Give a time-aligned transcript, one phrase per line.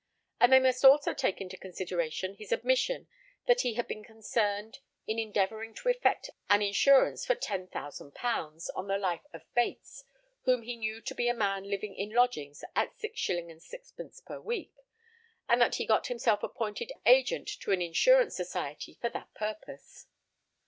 [0.39, 3.07] And they must also take into consideration his admission
[3.45, 8.97] that he had been concerned in endeavouring to effect an insurance for £10,000 on the
[8.97, 10.03] life of Bates,
[10.45, 13.61] whom he knew to be a man living in lodgings at 6s.
[13.61, 14.25] 6d.
[14.25, 14.73] per week,
[15.47, 20.07] and that he got himself appointed agent to an insurance society for that purpose.